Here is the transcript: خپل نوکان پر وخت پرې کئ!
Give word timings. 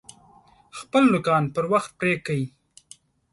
خپل 0.79 1.03
نوکان 1.13 1.43
پر 1.55 1.65
وخت 1.73 1.91
پرې 1.99 2.13
کئ! 2.25 2.43